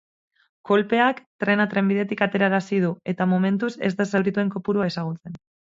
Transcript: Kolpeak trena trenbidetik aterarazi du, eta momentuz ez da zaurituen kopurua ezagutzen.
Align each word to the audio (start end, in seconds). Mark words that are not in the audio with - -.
Kolpeak 0.69 1.19
trena 1.43 1.67
trenbidetik 1.73 2.25
aterarazi 2.27 2.81
du, 2.87 2.91
eta 3.15 3.29
momentuz 3.37 3.73
ez 3.91 3.95
da 4.03 4.11
zaurituen 4.13 4.53
kopurua 4.59 4.93
ezagutzen. 4.95 5.41